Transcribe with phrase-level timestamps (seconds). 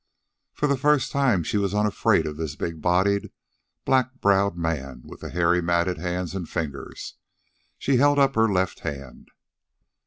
[0.53, 3.29] For the first time she was unafraid of this big bodied,
[3.85, 7.17] black browed man with the hairy matted hands and fingers.
[7.77, 9.29] She held up her left hand.